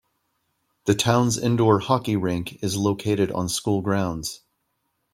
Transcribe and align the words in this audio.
The 0.85 0.95
town's 0.95 1.37
indoor 1.37 1.77
hockey 1.77 2.15
rink 2.15 2.63
is 2.63 2.75
located 2.75 3.31
on 3.31 3.47
school 3.49 3.81
grounds. 3.83 4.41